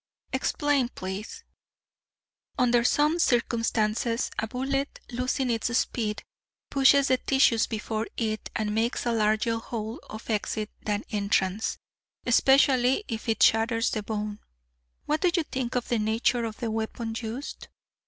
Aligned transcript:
"Explain, 0.33 0.89
please." 0.89 1.43
"Under 2.57 2.83
some 2.83 3.19
circumstances 3.19 4.31
a 4.39 4.47
bullet 4.47 4.99
losing 5.11 5.51
its 5.51 5.77
speed 5.77 6.23
pushes 6.71 7.09
the 7.09 7.17
tissues 7.17 7.67
before 7.67 8.07
it 8.17 8.49
and 8.55 8.73
makes 8.73 9.05
a 9.05 9.11
larger 9.11 9.57
hole 9.59 9.99
of 10.09 10.27
exit 10.31 10.71
than 10.81 11.03
entrance, 11.11 11.77
especially 12.25 13.03
if 13.07 13.29
it 13.29 13.43
shatters 13.43 13.91
the 13.91 14.01
bone." 14.01 14.39
"What 15.05 15.21
do 15.21 15.29
you 15.37 15.43
think 15.43 15.75
of 15.75 15.87
the 15.89 15.99
nature 15.99 16.45
of 16.45 16.57
the 16.57 16.71
weapon 16.71 17.13
used?" 17.19 17.67